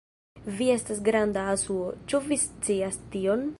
[0.61, 3.49] Vi estas granda asuo, ĉu vi scias tion?